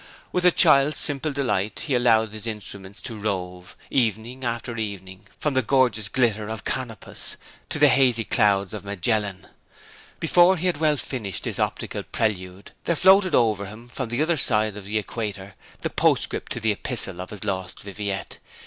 With 0.31 0.45
a 0.47 0.51
child's 0.51 0.97
simple 0.97 1.31
delight 1.31 1.81
he 1.81 1.93
allowed 1.93 2.29
his 2.31 2.47
instrument 2.47 2.95
to 3.03 3.15
rove, 3.15 3.75
evening 3.91 4.43
after 4.43 4.75
evening, 4.75 5.27
from 5.39 5.53
the 5.53 5.61
gorgeous 5.61 6.09
glitter 6.09 6.47
of 6.49 6.65
Canopus 6.65 7.35
to 7.69 7.77
the 7.77 7.87
hazy 7.87 8.23
clouds 8.23 8.73
of 8.73 8.83
Magellan. 8.83 9.45
Before 10.19 10.57
he 10.57 10.65
had 10.65 10.77
well 10.77 10.97
finished 10.97 11.43
this 11.43 11.59
optical 11.59 12.01
prelude 12.01 12.71
there 12.85 12.95
floated 12.95 13.35
over 13.35 13.65
to 13.65 13.69
him 13.69 13.87
from 13.89 14.09
the 14.09 14.23
other 14.23 14.37
side 14.37 14.75
of 14.75 14.85
the 14.85 14.97
Equator 14.97 15.53
the 15.81 15.91
postscript 15.91 16.51
to 16.53 16.59
the 16.59 16.71
epistle 16.71 17.21
of 17.21 17.29
his 17.29 17.43
lost 17.43 17.83
Viviette. 17.83 18.39